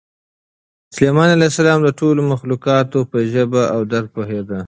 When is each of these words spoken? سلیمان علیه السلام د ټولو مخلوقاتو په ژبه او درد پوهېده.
سلیمان 0.95 1.29
علیه 1.35 1.49
السلام 1.51 1.79
د 1.83 1.89
ټولو 1.99 2.21
مخلوقاتو 2.33 2.99
په 3.11 3.17
ژبه 3.33 3.63
او 3.73 3.81
درد 3.91 4.07
پوهېده. 4.15 4.59